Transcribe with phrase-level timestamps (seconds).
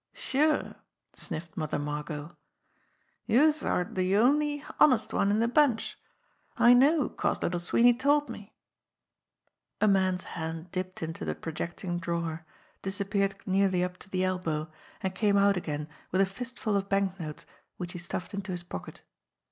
[0.13, 0.77] "Sure!"
[1.15, 2.35] sniffed Mother Margot.
[3.27, 5.95] "Youse're de only honest one in de bunch.
[6.57, 8.55] I know 'cause Little Sweeney told me!"
[9.79, 12.43] A man's hand dipped into the projecting drawer,
[12.81, 16.89] dis appeared nearly up to the elbow, and came out again with a fistful of
[16.89, 17.45] banknotes
[17.77, 19.03] which he stuffed into his pocket.